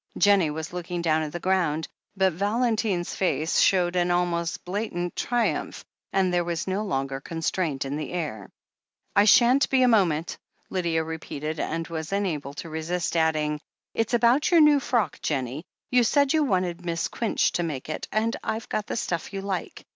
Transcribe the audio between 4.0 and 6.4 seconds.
almost blatant triumph, and